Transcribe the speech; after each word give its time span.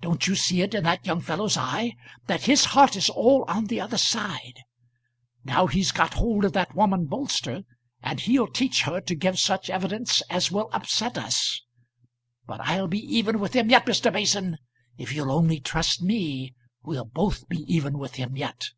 Don't 0.00 0.26
you 0.26 0.34
see 0.34 0.62
it 0.62 0.74
in 0.74 0.82
that 0.82 1.06
young 1.06 1.20
fellow's 1.20 1.56
eye 1.56 1.92
that 2.26 2.46
his 2.46 2.64
heart 2.64 2.96
is 2.96 3.08
all 3.08 3.44
on 3.46 3.66
the 3.66 3.80
other 3.80 3.96
side. 3.98 4.60
Now 5.44 5.68
he's 5.68 5.92
got 5.92 6.14
hold 6.14 6.44
of 6.44 6.54
that 6.54 6.74
woman 6.74 7.06
Bolster, 7.06 7.62
and 8.02 8.18
he'll 8.18 8.48
teach 8.48 8.82
her 8.82 9.00
to 9.02 9.14
give 9.14 9.38
such 9.38 9.70
evidence 9.70 10.22
as 10.22 10.50
will 10.50 10.70
upset 10.72 11.16
us. 11.16 11.62
But 12.48 12.62
I'll 12.62 12.88
be 12.88 12.98
even 12.98 13.38
with 13.38 13.54
him 13.54 13.70
yet, 13.70 13.86
Mr. 13.86 14.12
Mason. 14.12 14.56
If 14.98 15.12
you'll 15.12 15.30
only 15.30 15.60
trust 15.60 16.02
me, 16.02 16.52
we'll 16.82 17.04
both 17.04 17.48
be 17.48 17.58
even 17.72 17.96
with 17.96 18.16
him 18.16 18.36
yet." 18.36 18.70